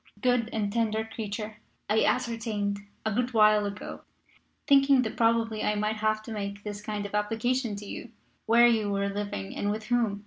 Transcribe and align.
"Good 0.19 0.49
and 0.51 0.73
Tender 0.73 1.05
Creature, 1.05 1.57
I 1.87 2.03
ascertained, 2.03 2.79
a 3.05 3.11
good 3.13 3.35
while 3.35 3.67
ago, 3.67 4.01
thinking 4.65 5.03
that 5.03 5.15
probably 5.15 5.61
I 5.63 5.75
might 5.75 5.97
have 5.97 6.23
to 6.23 6.31
make 6.31 6.63
this 6.63 6.81
kind 6.81 7.05
of 7.05 7.13
application 7.13 7.75
to 7.75 7.85
you, 7.85 8.09
where 8.47 8.65
you 8.65 8.89
were 8.89 9.09
living 9.09 9.55
and 9.55 9.69
with 9.69 9.83
whom. 9.89 10.19